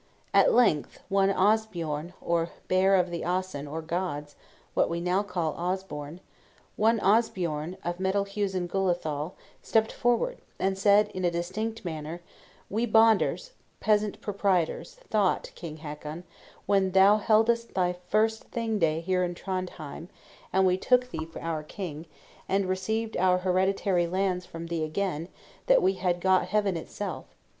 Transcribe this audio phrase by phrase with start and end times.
[0.33, 4.35] At length, one Osbjorn (or Bear of the Asen or Gods,
[4.73, 6.21] what we now call Osborne),
[6.75, 12.19] one Osbjorn of Medalhusin Gulathal, stept forward, and said, in a distinct manner,
[12.67, 16.23] "We Bonders (peasant proprietors) thought, King Hakon,
[16.65, 20.07] when thou heldest thy first Thing day here in Trondhjem,
[20.51, 22.07] and we took thee for our king,
[22.49, 25.29] and received our hereditary lands from thee again
[25.67, 27.25] that we had got heaven itself.